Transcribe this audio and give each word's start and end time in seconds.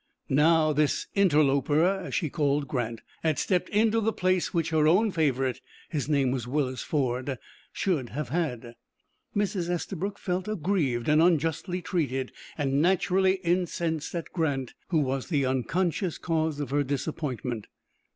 Now 0.29 0.73
this 0.73 1.05
interloper, 1.13 1.85
as 1.85 2.15
she 2.15 2.27
called 2.31 2.67
Grant, 2.67 3.01
had 3.21 3.37
stepped 3.37 3.69
into 3.69 4.01
the 4.01 4.11
place 4.11 4.51
which 4.51 4.71
her 4.71 4.87
own 4.87 5.11
favorite 5.11 5.61
his 5.89 6.09
name 6.09 6.31
was 6.31 6.47
Willis 6.47 6.81
Ford 6.81 7.37
should 7.71 8.09
have 8.09 8.29
had. 8.29 8.73
Mrs. 9.35 9.69
Estabrook 9.69 10.17
felt 10.17 10.47
aggrieved, 10.47 11.07
and 11.07 11.21
unjustly 11.21 11.83
treated, 11.83 12.31
and 12.57 12.81
naturally 12.81 13.35
incensed 13.43 14.15
at 14.15 14.33
Grant, 14.33 14.73
who 14.87 15.01
was 15.01 15.27
the 15.29 15.45
unconscious 15.45 16.17
cause 16.17 16.59
of 16.59 16.71
her 16.71 16.81
disappointment. 16.83 17.67